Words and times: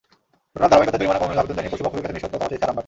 ঘটনার 0.55 0.69
ধারাবাহিকতায় 0.69 0.99
জরিমানা 1.01 1.19
কমানোর 1.21 1.41
আবেদন 1.41 1.55
জানিয়ে 1.57 1.71
পরশু 1.73 1.85
বাফুফের 1.85 2.03
কাছে 2.03 2.15
নিঃশর্ত 2.15 2.33
ক্ষমা 2.37 2.49
চেয়েছে 2.49 2.65
আরামবাগ। 2.65 2.79